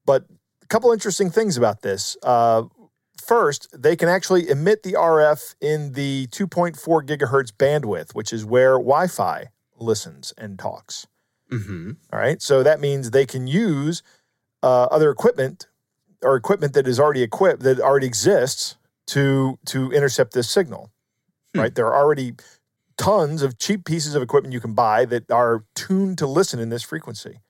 But 0.04 0.24
a 0.62 0.66
couple 0.66 0.92
interesting 0.92 1.30
things 1.30 1.56
about 1.56 1.82
this. 1.82 2.16
Uh, 2.22 2.64
first, 3.24 3.68
they 3.72 3.96
can 3.96 4.08
actually 4.08 4.48
emit 4.48 4.82
the 4.82 4.92
RF 4.92 5.54
in 5.60 5.92
the 5.92 6.28
2.4 6.28 6.76
gigahertz 7.02 7.52
bandwidth, 7.52 8.14
which 8.14 8.32
is 8.32 8.44
where 8.44 8.72
Wi 8.72 9.06
Fi 9.08 9.46
listens 9.78 10.32
and 10.38 10.58
talks. 10.58 11.06
Mm-hmm. 11.50 11.92
All 12.12 12.18
right. 12.18 12.40
So 12.42 12.62
that 12.62 12.80
means 12.80 13.10
they 13.10 13.26
can 13.26 13.46
use 13.46 14.02
uh, 14.62 14.84
other 14.84 15.10
equipment 15.10 15.66
or 16.22 16.36
equipment 16.36 16.72
that 16.74 16.88
is 16.88 16.98
already 16.98 17.22
equipped, 17.22 17.62
that 17.62 17.78
already 17.78 18.06
exists 18.06 18.76
to 19.08 19.58
to 19.66 19.92
intercept 19.92 20.32
this 20.32 20.50
signal. 20.50 20.90
Hmm. 21.54 21.60
Right? 21.60 21.74
There 21.74 21.86
are 21.86 21.96
already 21.96 22.34
tons 22.96 23.42
of 23.42 23.58
cheap 23.58 23.84
pieces 23.84 24.14
of 24.14 24.22
equipment 24.22 24.52
you 24.52 24.60
can 24.60 24.74
buy 24.74 25.04
that 25.04 25.30
are 25.30 25.64
tuned 25.74 26.18
to 26.18 26.26
listen 26.26 26.58
in 26.58 26.70
this 26.70 26.82
frequency. 26.82 27.40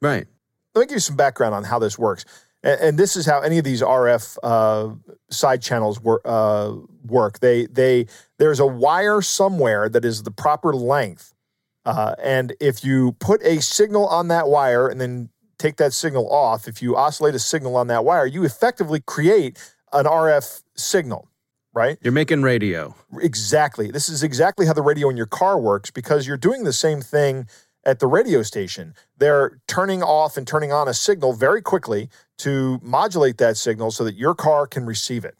Right. 0.00 0.26
Let 0.74 0.82
me 0.82 0.86
give 0.86 0.96
you 0.96 1.00
some 1.00 1.16
background 1.16 1.54
on 1.54 1.64
how 1.64 1.78
this 1.78 1.98
works. 1.98 2.24
And, 2.62 2.80
and 2.80 2.98
this 2.98 3.16
is 3.16 3.26
how 3.26 3.40
any 3.40 3.58
of 3.58 3.64
these 3.64 3.82
RF 3.82 4.38
uh, 4.42 4.94
side 5.30 5.62
channels 5.62 6.00
wor- 6.00 6.22
uh, 6.24 6.74
work. 7.06 7.40
They 7.40 7.66
they 7.66 8.06
there's 8.38 8.60
a 8.60 8.66
wire 8.66 9.22
somewhere 9.22 9.88
that 9.88 10.04
is 10.04 10.22
the 10.22 10.30
proper 10.30 10.74
length, 10.74 11.34
uh, 11.84 12.14
and 12.22 12.54
if 12.60 12.84
you 12.84 13.12
put 13.12 13.42
a 13.42 13.60
signal 13.60 14.06
on 14.08 14.28
that 14.28 14.48
wire 14.48 14.88
and 14.88 15.00
then 15.00 15.28
take 15.58 15.76
that 15.76 15.92
signal 15.92 16.28
off, 16.30 16.66
if 16.66 16.82
you 16.82 16.96
oscillate 16.96 17.34
a 17.34 17.38
signal 17.38 17.76
on 17.76 17.86
that 17.86 18.04
wire, 18.04 18.26
you 18.26 18.44
effectively 18.44 19.00
create 19.00 19.58
an 19.94 20.06
RF 20.06 20.62
signal, 20.76 21.28
right? 21.72 21.98
You're 22.02 22.12
making 22.12 22.42
radio. 22.42 22.94
Exactly. 23.20 23.90
This 23.90 24.08
is 24.08 24.22
exactly 24.22 24.66
how 24.66 24.72
the 24.72 24.82
radio 24.82 25.08
in 25.08 25.16
your 25.16 25.26
car 25.26 25.58
works 25.58 25.90
because 25.90 26.26
you're 26.26 26.36
doing 26.36 26.64
the 26.64 26.72
same 26.72 27.00
thing 27.00 27.46
at 27.86 28.00
the 28.00 28.06
radio 28.06 28.42
station. 28.42 28.94
They're 29.16 29.60
turning 29.68 30.02
off 30.02 30.36
and 30.36 30.46
turning 30.46 30.72
on 30.72 30.88
a 30.88 30.94
signal 30.94 31.32
very 31.32 31.62
quickly 31.62 32.08
to 32.38 32.80
modulate 32.82 33.38
that 33.38 33.56
signal 33.56 33.90
so 33.90 34.04
that 34.04 34.16
your 34.16 34.34
car 34.34 34.66
can 34.66 34.86
receive 34.86 35.24
it. 35.24 35.36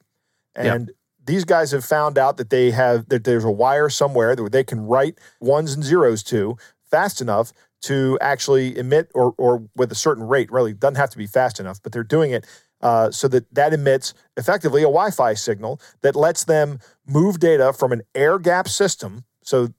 And 0.55 0.89
yep. 0.89 0.97
these 1.25 1.45
guys 1.45 1.73
have 1.73 1.85
found 1.85 2.19
out 2.19 2.37
that 2.37 2.51
they 2.51 2.71
have 2.71 3.09
that 3.09 3.25
there's 3.25 3.45
a 3.45 3.51
wire 3.51 3.89
somewhere 3.89 4.37
that 4.37 4.53
they 4.53 4.65
can 4.65 4.87
write 4.87 5.19
ones 5.41 5.75
and 5.75 5.83
zeros 5.83 6.23
to 6.25 6.57
fast 6.91 7.21
enough 7.21 7.53
to 7.83 8.17
actually 8.21 8.79
emit 8.79 9.11
or 9.15 9.35
or 9.37 9.69
with 9.75 9.91
a 9.91 9.97
certain 9.97 10.25
rate. 10.25 10.51
Really 10.53 10.73
doesn't 10.73 10.97
have 10.97 11.11
to 11.11 11.19
be 11.19 11.27
fast 11.27 11.59
enough, 11.59 11.83
but 11.83 11.93
they're 11.93 12.05
doing 12.05 12.31
it 12.31 12.47
uh, 12.85 13.11
so 13.11 13.27
that 13.29 13.53
that 13.55 13.73
emits 13.73 14.13
effectively 14.37 14.83
a 14.83 14.85
Wi-Fi 14.85 15.33
signal 15.35 15.81
that 16.03 16.15
lets 16.15 16.45
them 16.45 16.79
move 17.07 17.41
data 17.41 17.73
from 17.73 17.93
an 17.93 18.03
air 18.15 18.39
gap 18.39 18.69
system. 18.69 19.25
So 19.43 19.73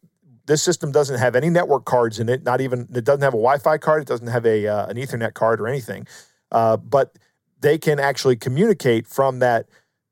this 0.48 0.64
system 0.64 0.92
doesn't 0.92 1.20
have 1.20 1.36
any 1.36 1.52
network 1.52 1.86
cards 1.86 2.20
in 2.20 2.30
it. 2.30 2.44
Not 2.44 2.62
even 2.62 2.88
it 2.94 3.06
doesn't 3.06 3.22
have 3.22 3.36
a 3.36 3.38
Wi-Fi 3.38 3.78
card. 3.78 4.02
It 4.02 4.08
doesn't 4.08 4.28
have 4.28 4.46
a 4.46 4.68
uh, 4.68 4.88
an 4.88 4.98
Ethernet 4.98 5.36
card 5.36 5.62
or 5.62 5.68
anything. 5.68 6.08
Uh, 6.52 6.78
but 6.78 7.18
they 7.62 7.78
can 7.78 8.00
actually 8.00 8.36
communicate 8.36 9.08
from 9.08 9.38
that 9.38 9.70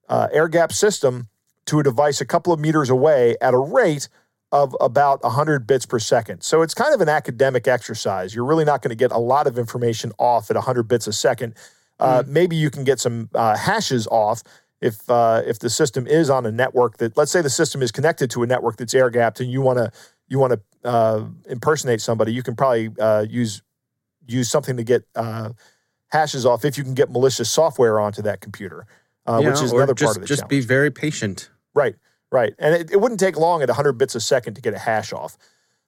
uh, 0.07 0.27
air 0.31 0.47
gap 0.47 0.71
system 0.71 1.29
to 1.65 1.79
a 1.79 1.83
device 1.83 2.21
a 2.21 2.25
couple 2.25 2.53
of 2.53 2.59
meters 2.59 2.91
away 2.91 3.35
at 3.41 3.55
a 3.55 3.59
rate 3.59 4.07
of 4.51 4.75
about 4.79 5.23
100 5.23 5.65
bits 5.65 5.87
per 5.87 5.97
second. 5.97 6.43
So 6.43 6.61
it's 6.61 6.75
kind 6.75 6.93
of 6.93 7.01
an 7.01 7.09
academic 7.09 7.67
exercise. 7.67 8.35
You're 8.35 8.45
really 8.45 8.65
not 8.65 8.83
going 8.83 8.89
to 8.89 8.95
get 8.95 9.11
a 9.11 9.17
lot 9.17 9.47
of 9.47 9.57
information 9.57 10.11
off 10.19 10.51
at 10.51 10.55
100 10.55 10.83
bits 10.83 11.07
a 11.07 11.13
second. 11.13 11.55
Uh, 11.99 12.23
mm. 12.23 12.27
Maybe 12.27 12.55
you 12.55 12.69
can 12.69 12.83
get 12.83 12.99
some 12.99 13.29
uh, 13.33 13.55
hashes 13.55 14.07
off 14.07 14.43
if 14.83 15.09
uh, 15.09 15.41
if 15.45 15.59
the 15.59 15.69
system 15.69 16.05
is 16.05 16.29
on 16.29 16.45
a 16.45 16.51
network 16.51 16.97
that, 16.97 17.15
let's 17.15 17.31
say, 17.31 17.41
the 17.41 17.49
system 17.49 17.81
is 17.81 17.91
connected 17.91 18.29
to 18.31 18.43
a 18.43 18.47
network 18.47 18.75
that's 18.75 18.93
air 18.93 19.09
gapped, 19.09 19.39
and 19.39 19.49
you 19.49 19.61
want 19.61 19.77
to 19.77 19.91
you 20.27 20.39
want 20.39 20.53
to 20.53 20.89
uh, 20.89 21.25
impersonate 21.47 22.01
somebody, 22.01 22.33
you 22.33 22.43
can 22.43 22.55
probably 22.55 22.89
uh, 22.99 23.25
use 23.29 23.61
use 24.27 24.49
something 24.49 24.75
to 24.75 24.83
get 24.83 25.03
uh, 25.15 25.51
hashes 26.09 26.45
off 26.45 26.65
if 26.65 26.77
you 26.77 26.83
can 26.83 26.93
get 26.93 27.09
malicious 27.09 27.49
software 27.49 27.97
onto 27.97 28.21
that 28.21 28.41
computer, 28.41 28.85
yeah, 29.25 29.39
which 29.39 29.61
is 29.61 29.71
another 29.71 29.93
just, 29.93 30.05
part 30.05 30.17
of 30.17 30.21
the 30.21 30.27
just 30.27 30.41
challenge. 30.41 30.49
be 30.49 30.59
very 30.59 30.91
patient. 30.91 31.49
Right, 31.73 31.95
right, 32.29 32.53
and 32.59 32.75
it, 32.75 32.91
it, 32.91 32.99
wouldn't 32.99 33.21
take 33.21 33.37
long 33.37 33.61
at 33.61 33.69
100 33.69 33.93
bits 33.93 34.15
a 34.15 34.19
second 34.19 34.55
to 34.55 34.61
get 34.61 34.73
a 34.73 34.79
hash 34.79 35.13
off. 35.13 35.37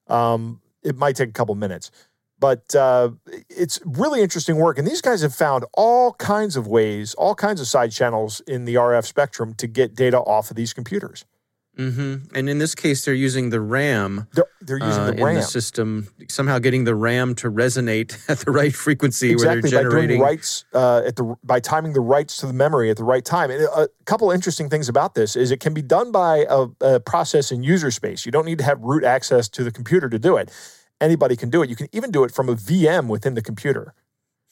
Um, 0.07 0.61
it 0.83 0.95
might 0.95 1.17
take 1.17 1.29
a 1.29 1.33
couple 1.33 1.53
minutes. 1.55 1.91
But 2.45 2.75
uh, 2.75 3.09
it's 3.49 3.79
really 3.85 4.21
interesting 4.21 4.57
work. 4.57 4.77
And 4.77 4.87
these 4.87 5.01
guys 5.01 5.23
have 5.23 5.33
found 5.33 5.65
all 5.73 6.13
kinds 6.13 6.55
of 6.55 6.67
ways, 6.67 7.15
all 7.15 7.33
kinds 7.33 7.59
of 7.59 7.65
side 7.65 7.91
channels 7.91 8.39
in 8.41 8.65
the 8.65 8.75
RF 8.75 9.03
spectrum 9.03 9.55
to 9.55 9.65
get 9.65 9.95
data 9.95 10.19
off 10.19 10.51
of 10.51 10.55
these 10.55 10.71
computers. 10.71 11.25
Mm-hmm. 11.75 12.35
And 12.35 12.47
in 12.47 12.59
this 12.59 12.75
case, 12.75 13.03
they're 13.03 13.15
using 13.15 13.49
the 13.49 13.59
RAM. 13.59 14.27
They're, 14.33 14.45
they're 14.61 14.77
using 14.77 15.01
uh, 15.01 15.05
the 15.07 15.13
RAM 15.13 15.29
in 15.29 15.35
the 15.37 15.41
system, 15.41 16.07
somehow 16.29 16.59
getting 16.59 16.83
the 16.83 16.93
RAM 16.93 17.33
to 17.35 17.49
resonate 17.49 18.15
at 18.29 18.37
the 18.37 18.51
right 18.51 18.75
frequency 18.75 19.31
exactly, 19.31 19.61
where 19.61 19.61
they're 19.61 19.81
generating 19.81 20.07
by 20.07 20.07
doing 20.07 20.21
writes 20.21 20.65
uh, 20.75 21.01
at 21.03 21.15
the 21.15 21.35
by 21.43 21.59
timing 21.59 21.93
the 21.93 22.01
writes 22.01 22.37
to 22.37 22.45
the 22.45 22.53
memory 22.53 22.91
at 22.91 22.97
the 22.97 23.03
right 23.03 23.25
time. 23.25 23.49
And 23.49 23.63
a 23.75 23.89
couple 24.05 24.29
interesting 24.29 24.69
things 24.69 24.87
about 24.87 25.15
this 25.15 25.35
is 25.35 25.49
it 25.49 25.61
can 25.61 25.73
be 25.73 25.81
done 25.81 26.11
by 26.11 26.45
a, 26.47 26.67
a 26.81 26.99
process 26.99 27.51
in 27.51 27.63
user 27.63 27.89
space. 27.89 28.23
You 28.23 28.31
don't 28.31 28.45
need 28.45 28.59
to 28.59 28.65
have 28.65 28.79
root 28.81 29.03
access 29.03 29.49
to 29.49 29.63
the 29.63 29.71
computer 29.71 30.09
to 30.09 30.19
do 30.19 30.37
it 30.37 30.51
anybody 31.01 31.35
can 31.35 31.49
do 31.49 31.61
it. 31.61 31.69
You 31.69 31.75
can 31.75 31.87
even 31.91 32.11
do 32.11 32.23
it 32.23 32.31
from 32.31 32.49
a 32.49 32.55
VM 32.55 33.07
within 33.07 33.35
the 33.35 33.41
computer. 33.41 33.93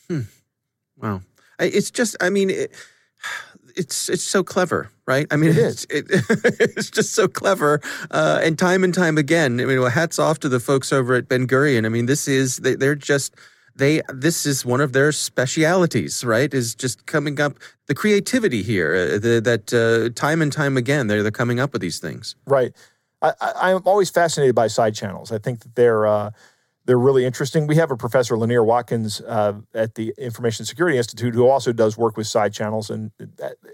Hmm. 0.10 0.22
Wow. 0.98 1.22
It's 1.60 1.92
just, 1.92 2.16
I 2.22 2.30
mean, 2.30 2.50
it, 2.50 2.72
it's 3.76 4.10
it's 4.10 4.24
so 4.24 4.44
clever, 4.44 4.92
right? 5.08 5.26
I 5.32 5.36
mean, 5.36 5.52
it 5.52 5.58
is. 5.58 5.86
It, 5.90 6.06
it's 6.60 6.90
just 6.90 7.14
so 7.14 7.28
clever, 7.28 7.82
uh, 8.12 8.40
and 8.44 8.58
time 8.58 8.84
and 8.84 8.94
time 8.94 9.18
again. 9.18 9.60
I 9.60 9.66
mean, 9.66 9.80
well, 9.80 9.90
hats 9.90 10.20
off 10.20 10.40
to 10.40 10.50
the 10.50 10.60
folks 10.60 10.94
over 10.94 11.16
at 11.16 11.28
Ben 11.28 11.48
Gurion. 11.48 11.86
I 11.86 11.90
mean, 11.90 12.06
this 12.06 12.28
is 12.28 12.58
they, 12.58 12.76
they're 12.76 12.96
just 12.96 13.36
they 13.76 14.02
this 14.14 14.46
is 14.46 14.66
one 14.66 14.82
of 14.82 14.94
their 14.94 15.12
specialities, 15.12 16.24
right? 16.24 16.54
Is 16.54 16.76
just 16.76 17.06
coming 17.06 17.40
up 17.40 17.58
the 17.88 17.96
creativity 17.96 18.62
here 18.62 18.94
uh, 18.96 19.20
the, 19.20 19.42
that 19.44 19.74
uh, 19.74 20.14
time 20.14 20.42
and 20.42 20.52
time 20.52 20.78
again 20.78 21.08
they're 21.08 21.24
they're 21.24 21.32
coming 21.32 21.60
up 21.60 21.74
with 21.74 21.82
these 21.82 22.00
things. 22.00 22.36
Right. 22.46 22.74
I, 23.24 23.72
am 23.72 23.82
always 23.86 24.10
fascinated 24.10 24.54
by 24.54 24.68
side 24.68 24.96
channels. 24.96 25.32
I 25.32 25.38
think 25.38 25.62
that 25.62 25.76
they're 25.76 26.06
uh, 26.06 26.32
they're 26.86 27.00
really 27.00 27.26
interesting. 27.26 27.68
We 27.68 27.78
have 27.78 27.92
a 27.92 27.98
professor, 27.98 28.38
Lanier 28.38 28.64
Watkins, 28.64 29.22
uh, 29.22 29.54
at 29.74 29.96
the 29.96 30.14
Information 30.18 30.66
Security 30.66 30.98
Institute, 30.98 31.34
who 31.34 31.48
also 31.48 31.72
does 31.72 31.98
work 31.98 32.18
with 32.18 32.28
side 32.28 32.54
channels, 32.54 32.90
and 32.90 33.12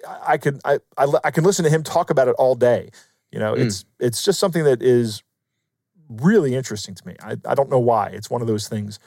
I 0.08 0.38
can 0.38 0.60
I, 0.64 0.80
I, 0.98 1.08
I 1.24 1.32
can 1.32 1.44
listen 1.44 1.64
to 1.66 1.72
him 1.72 1.84
talk 1.84 2.10
about 2.10 2.28
it 2.28 2.36
all 2.38 2.56
day. 2.56 2.92
You 3.32 3.40
know, 3.40 3.54
mm. 3.54 3.66
it's 3.66 3.86
it's 4.00 4.24
just 4.24 4.40
something 4.40 4.64
that 4.64 4.82
is 4.82 5.24
really 6.08 6.56
interesting 6.56 6.96
to 6.96 7.08
me. 7.08 7.16
I, 7.22 7.38
I 7.46 7.56
don't 7.56 7.70
know 7.70 7.80
why. 7.80 8.10
It's 8.10 8.30
one 8.30 8.42
of 8.42 8.48
those 8.48 8.68
things 8.68 9.00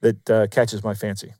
that 0.00 0.30
uh, 0.30 0.46
catches 0.48 0.82
my 0.82 0.94
fancy. 0.94 1.34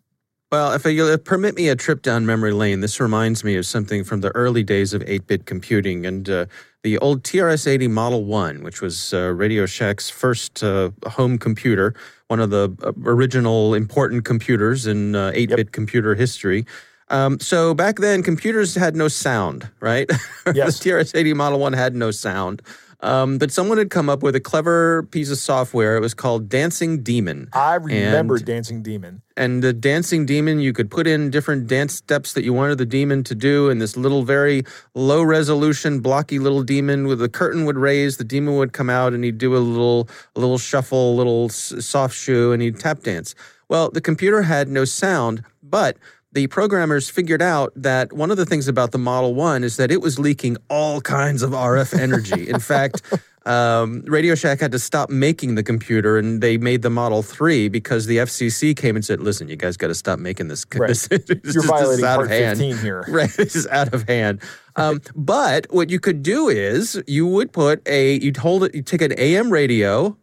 Well, 0.52 0.72
if 0.72 0.84
you'll 0.84 1.16
permit 1.18 1.54
me 1.54 1.68
a 1.68 1.76
trip 1.76 2.02
down 2.02 2.26
memory 2.26 2.52
lane, 2.52 2.80
this 2.80 2.98
reminds 2.98 3.44
me 3.44 3.54
of 3.54 3.66
something 3.66 4.02
from 4.02 4.20
the 4.20 4.30
early 4.30 4.64
days 4.64 4.92
of 4.92 5.02
8 5.06 5.26
bit 5.28 5.46
computing 5.46 6.04
and 6.04 6.28
uh, 6.28 6.46
the 6.82 6.98
old 6.98 7.22
TRS 7.22 7.66
80 7.66 7.88
Model 7.88 8.24
1, 8.24 8.62
which 8.62 8.80
was 8.80 9.12
uh, 9.12 9.32
Radio 9.34 9.66
Shack's 9.66 10.08
first 10.08 10.62
uh, 10.62 10.90
home 11.06 11.38
computer, 11.38 11.94
one 12.28 12.40
of 12.40 12.50
the 12.50 12.74
uh, 12.82 12.92
original 13.04 13.74
important 13.74 14.24
computers 14.24 14.86
in 14.86 15.14
8 15.14 15.18
uh, 15.18 15.30
bit 15.32 15.58
yep. 15.58 15.72
computer 15.72 16.14
history. 16.14 16.64
Um, 17.08 17.40
so 17.40 17.74
back 17.74 17.96
then, 17.96 18.22
computers 18.22 18.74
had 18.74 18.94
no 18.96 19.08
sound, 19.08 19.68
right? 19.80 20.08
Yes. 20.54 20.80
the 20.80 20.90
TRS 20.90 21.14
80 21.14 21.34
Model 21.34 21.58
1 21.58 21.74
had 21.74 21.94
no 21.94 22.10
sound. 22.10 22.62
Um, 23.02 23.38
but 23.38 23.50
someone 23.50 23.78
had 23.78 23.90
come 23.90 24.10
up 24.10 24.22
with 24.22 24.36
a 24.36 24.40
clever 24.40 25.04
piece 25.04 25.30
of 25.30 25.38
software. 25.38 25.96
It 25.96 26.00
was 26.00 26.12
called 26.12 26.48
Dancing 26.48 27.02
Demon. 27.02 27.48
I 27.52 27.74
remember 27.76 28.36
and, 28.36 28.44
Dancing 28.44 28.82
Demon. 28.82 29.22
And 29.36 29.62
the 29.62 29.72
Dancing 29.72 30.26
Demon, 30.26 30.60
you 30.60 30.74
could 30.74 30.90
put 30.90 31.06
in 31.06 31.30
different 31.30 31.66
dance 31.66 31.94
steps 31.94 32.34
that 32.34 32.44
you 32.44 32.52
wanted 32.52 32.76
the 32.76 32.86
demon 32.86 33.24
to 33.24 33.34
do, 33.34 33.70
and 33.70 33.80
this 33.80 33.96
little 33.96 34.22
very 34.22 34.64
low 34.94 35.22
resolution, 35.22 36.00
blocky 36.00 36.38
little 36.38 36.62
demon 36.62 37.06
with 37.06 37.20
the 37.20 37.28
curtain 37.28 37.64
would 37.64 37.78
raise, 37.78 38.18
the 38.18 38.24
demon 38.24 38.56
would 38.56 38.72
come 38.74 38.90
out, 38.90 39.14
and 39.14 39.24
he'd 39.24 39.38
do 39.38 39.56
a 39.56 39.58
little, 39.58 40.08
a 40.36 40.40
little 40.40 40.58
shuffle, 40.58 41.14
a 41.14 41.16
little 41.16 41.48
soft 41.48 42.14
shoe, 42.14 42.52
and 42.52 42.60
he'd 42.60 42.78
tap 42.78 43.02
dance. 43.02 43.34
Well, 43.68 43.90
the 43.90 44.00
computer 44.00 44.42
had 44.42 44.68
no 44.68 44.84
sound, 44.84 45.42
but 45.62 45.96
the 46.32 46.46
programmers 46.46 47.10
figured 47.10 47.42
out 47.42 47.72
that 47.74 48.12
one 48.12 48.30
of 48.30 48.36
the 48.36 48.46
things 48.46 48.68
about 48.68 48.92
the 48.92 48.98
Model 48.98 49.34
1 49.34 49.64
is 49.64 49.76
that 49.76 49.90
it 49.90 50.00
was 50.00 50.18
leaking 50.18 50.56
all 50.68 51.00
kinds 51.00 51.42
of 51.42 51.50
RF 51.50 51.98
energy. 51.98 52.48
In 52.48 52.60
fact, 52.60 53.02
um, 53.46 54.02
Radio 54.02 54.36
Shack 54.36 54.60
had 54.60 54.70
to 54.72 54.78
stop 54.78 55.10
making 55.10 55.56
the 55.56 55.62
computer 55.62 56.18
and 56.18 56.40
they 56.40 56.56
made 56.56 56.82
the 56.82 56.90
Model 56.90 57.22
3 57.22 57.68
because 57.68 58.06
the 58.06 58.18
FCC 58.18 58.76
came 58.76 58.94
and 58.94 59.04
said, 59.04 59.20
listen, 59.20 59.48
you 59.48 59.56
guys 59.56 59.76
got 59.76 59.88
to 59.88 59.94
stop 59.94 60.18
making 60.18 60.48
this. 60.48 60.64
Right. 60.76 60.88
this, 60.88 61.08
this 61.08 61.54
You're 61.54 61.64
violating 61.64 62.04
Part 62.04 62.28
15 62.28 62.78
here. 62.78 63.04
Right. 63.08 63.30
This 63.30 63.56
is 63.56 63.66
out 63.66 63.92
of 63.92 64.08
hand. 64.08 64.40
Um, 64.76 65.00
but 65.16 65.66
what 65.70 65.90
you 65.90 65.98
could 65.98 66.22
do 66.22 66.48
is 66.48 67.02
you 67.08 67.26
would 67.26 67.52
put 67.52 67.86
a, 67.88 68.20
you'd 68.20 68.36
hold 68.36 68.64
it, 68.64 68.74
you'd 68.74 68.86
take 68.86 69.02
an 69.02 69.12
AM 69.18 69.50
radio, 69.50 70.16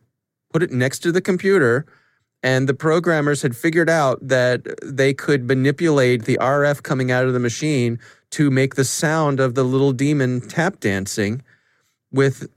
put 0.53 0.63
it 0.63 0.71
next 0.71 0.99
to 0.99 1.11
the 1.11 1.21
computer, 1.21 1.85
and 2.47 2.69
the 2.69 2.73
programmers 2.73 3.41
had 3.41 3.57
figured 3.57 3.89
out 3.89 4.25
that 4.25 4.62
they 4.81 5.13
could 5.13 5.45
manipulate 5.49 6.23
the 6.23 6.38
RF 6.38 6.81
coming 6.81 7.12
out 7.12 7.25
of 7.25 7.33
the 7.33 7.41
machine 7.41 7.99
to 8.29 8.49
make 8.49 8.75
the 8.75 8.86
sound 8.86 9.41
of 9.41 9.53
the 9.53 9.63
little 9.63 9.91
demon 9.91 10.39
tap 10.39 10.79
dancing 10.79 11.41
with 12.10 12.49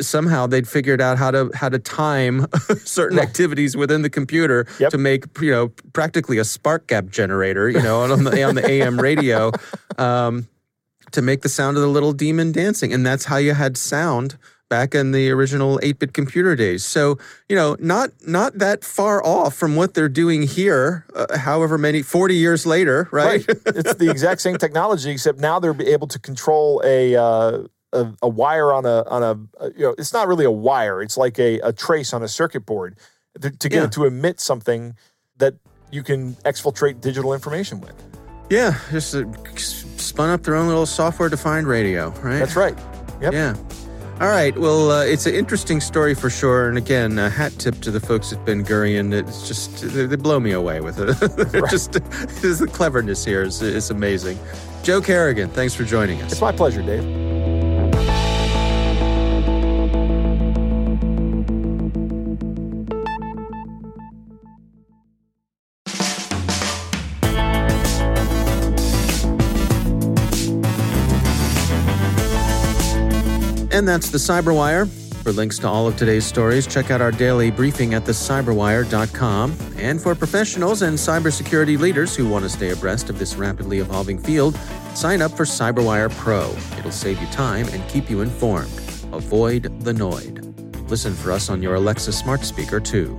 somehow 0.00 0.46
they'd 0.46 0.68
figured 0.68 1.00
out 1.00 1.18
how 1.18 1.32
to 1.32 1.50
how 1.52 1.68
to 1.68 1.80
time 1.80 2.46
certain 2.84 3.18
activities 3.18 3.76
within 3.76 4.02
the 4.02 4.10
computer 4.10 4.68
yep. 4.78 4.92
to 4.92 4.98
make 4.98 5.24
you 5.40 5.50
know 5.50 5.68
practically 5.92 6.38
a 6.38 6.44
spark 6.44 6.86
gap 6.86 7.06
generator 7.08 7.68
you 7.68 7.82
know 7.82 8.02
on 8.02 8.22
the 8.22 8.42
on 8.48 8.54
the 8.54 8.64
AM 8.64 9.00
radio 9.00 9.50
um, 9.98 10.46
to 11.10 11.20
make 11.20 11.42
the 11.42 11.48
sound 11.48 11.76
of 11.76 11.82
the 11.82 11.88
little 11.88 12.12
demon 12.12 12.52
dancing 12.52 12.92
and 12.92 13.04
that's 13.04 13.24
how 13.24 13.36
you 13.36 13.52
had 13.52 13.76
sound 13.76 14.38
back 14.72 14.94
in 14.94 15.12
the 15.12 15.30
original 15.30 15.78
8-bit 15.82 16.14
computer 16.14 16.56
days. 16.56 16.82
So, 16.82 17.18
you 17.46 17.54
know, 17.54 17.76
not 17.78 18.08
not 18.26 18.56
that 18.56 18.84
far 18.84 19.22
off 19.22 19.54
from 19.54 19.76
what 19.76 19.92
they're 19.92 20.08
doing 20.08 20.44
here, 20.44 21.04
uh, 21.14 21.36
however 21.36 21.76
many 21.76 22.00
40 22.00 22.36
years 22.36 22.64
later, 22.64 23.06
right? 23.12 23.46
right. 23.46 23.58
it's 23.66 23.96
the 23.96 24.10
exact 24.10 24.40
same 24.40 24.56
technology 24.56 25.10
except 25.10 25.38
now 25.40 25.60
they're 25.60 25.76
able 25.82 26.06
to 26.06 26.18
control 26.18 26.80
a 26.86 27.14
uh, 27.14 27.64
a, 27.92 28.14
a, 28.22 28.28
wire 28.30 28.72
on 28.72 28.86
a 28.86 29.04
on 29.10 29.22
a, 29.22 29.62
a, 29.62 29.72
you 29.72 29.80
know, 29.80 29.94
it's 29.98 30.14
not 30.14 30.26
really 30.26 30.46
a 30.46 30.50
wire, 30.50 31.02
it's 31.02 31.18
like 31.18 31.38
a, 31.38 31.60
a 31.60 31.74
trace 31.74 32.14
on 32.14 32.22
a 32.22 32.28
circuit 32.28 32.64
board 32.64 32.96
to, 33.42 33.50
to 33.50 33.68
get 33.68 33.76
yeah. 33.76 33.84
it 33.84 33.92
to 33.92 34.06
emit 34.06 34.40
something 34.40 34.96
that 35.36 35.54
you 35.90 36.02
can 36.02 36.32
exfiltrate 36.46 37.02
digital 37.02 37.34
information 37.34 37.78
with. 37.82 37.92
Yeah, 38.48 38.78
just 38.90 39.14
uh, 39.14 39.26
spun 39.54 40.30
up 40.30 40.44
their 40.44 40.54
own 40.54 40.66
little 40.66 40.86
software 40.86 41.28
defined 41.28 41.66
radio, 41.66 42.08
right? 42.22 42.38
That's 42.38 42.56
right. 42.56 42.78
Yep. 43.20 43.32
Yeah. 43.34 43.54
All 44.22 44.28
right. 44.28 44.56
Well, 44.56 44.92
uh, 44.92 45.04
it's 45.04 45.26
an 45.26 45.34
interesting 45.34 45.80
story 45.80 46.14
for 46.14 46.30
sure. 46.30 46.68
And 46.68 46.78
again, 46.78 47.18
a 47.18 47.28
hat 47.28 47.50
tip 47.58 47.80
to 47.80 47.90
the 47.90 47.98
folks 47.98 48.32
at 48.32 48.44
Ben 48.44 48.64
Gurion. 48.64 49.12
It's 49.12 49.48
just, 49.48 49.80
they 49.80 50.14
blow 50.14 50.38
me 50.38 50.52
away 50.52 50.80
with 50.80 51.00
it. 51.00 51.52
right. 51.60 51.68
just 51.68 51.90
the 51.94 52.70
cleverness 52.72 53.24
here 53.24 53.42
is, 53.42 53.60
is 53.62 53.90
amazing. 53.90 54.38
Joe 54.84 55.00
Carrigan, 55.00 55.50
thanks 55.50 55.74
for 55.74 55.82
joining 55.82 56.22
us. 56.22 56.30
It's 56.30 56.40
my 56.40 56.52
pleasure, 56.52 56.82
Dave. 56.82 57.21
And 73.82 73.88
that's 73.88 74.10
the 74.10 74.18
Cyberwire. 74.18 74.88
For 75.24 75.32
links 75.32 75.58
to 75.58 75.66
all 75.66 75.88
of 75.88 75.96
today's 75.96 76.24
stories, 76.24 76.68
check 76.68 76.92
out 76.92 77.00
our 77.00 77.10
daily 77.10 77.50
briefing 77.50 77.94
at 77.94 78.04
thecyberwire.com. 78.04 79.56
And 79.76 80.00
for 80.00 80.14
professionals 80.14 80.82
and 80.82 80.96
cybersecurity 80.96 81.76
leaders 81.76 82.14
who 82.14 82.28
want 82.28 82.44
to 82.44 82.48
stay 82.48 82.70
abreast 82.70 83.10
of 83.10 83.18
this 83.18 83.34
rapidly 83.34 83.80
evolving 83.80 84.20
field, 84.20 84.56
sign 84.94 85.20
up 85.20 85.32
for 85.32 85.42
Cyberwire 85.42 86.16
Pro. 86.18 86.48
It'll 86.78 86.92
save 86.92 87.20
you 87.20 87.26
time 87.32 87.66
and 87.70 87.84
keep 87.88 88.08
you 88.08 88.20
informed. 88.20 88.70
Avoid 89.12 89.64
the 89.82 89.92
Noid. 89.92 90.88
Listen 90.88 91.12
for 91.12 91.32
us 91.32 91.50
on 91.50 91.60
your 91.60 91.74
Alexa 91.74 92.12
smart 92.12 92.44
speaker, 92.44 92.78
too. 92.78 93.18